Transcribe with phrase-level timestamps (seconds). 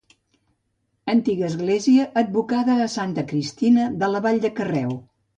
[1.11, 4.97] Antiga església advocada a santa Cristina de la vall de Carreu.